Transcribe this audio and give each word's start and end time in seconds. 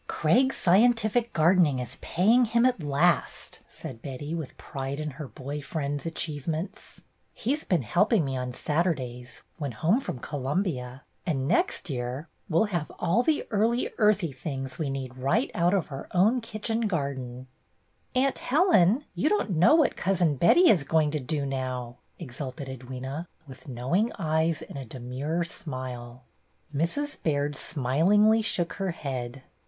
"Craig's 0.07 0.57
scientific 0.57 1.31
gardening 1.31 1.77
is 1.77 1.99
paying 2.01 2.45
him 2.45 2.65
at 2.65 2.81
last," 2.81 3.59
said 3.67 4.01
Betty, 4.01 4.33
with 4.33 4.57
pride 4.57 4.99
in 4.99 5.11
her 5.11 5.27
boy 5.27 5.61
friend's 5.61 6.07
achievements. 6.07 7.01
"He's 7.35 7.63
been 7.63 7.83
helping 7.83 8.25
me 8.25 8.35
on 8.35 8.55
Saturdays, 8.55 9.43
when 9.59 9.73
home 9.73 9.99
from 9.99 10.17
Columbia, 10.17 11.03
and 11.23 11.47
next 11.47 11.87
year 11.87 12.27
we'll 12.49 12.63
have 12.65 12.91
all 12.97 13.21
the 13.21 13.45
early 13.51 13.91
earthy 13.99 14.31
things 14.31 14.79
we 14.79 14.89
need 14.89 15.15
right 15.15 15.51
out 15.53 15.75
of 15.75 15.91
our 15.91 16.07
own 16.15 16.41
kitchen 16.41 16.87
garden." 16.87 17.45
12 18.13 18.13
BETTY 18.13 18.13
BAIRD'S 18.13 18.13
GOLDEN 18.15 18.23
YEAR 18.23 18.27
''Aunt 18.79 18.89
Helen, 18.95 19.05
you 19.13 19.29
don't 19.29 19.49
know 19.51 19.75
what 19.75 19.95
Cousin 19.95 20.35
Betty 20.35 20.67
is 20.67 20.83
going 20.83 21.11
to 21.11 21.19
do 21.19 21.45
now," 21.45 21.97
exulted 22.17 22.67
Edwyna, 22.67 23.27
with 23.47 23.67
knowing 23.67 24.11
eyes 24.17 24.63
and 24.63 24.79
a 24.79 24.83
demure 24.85 25.43
smile. 25.43 26.23
Mrs. 26.75 27.21
Baird 27.21 27.55
smilingly 27.55 28.41
shook 28.41 28.73
her 28.81 28.89
head. 28.89 29.43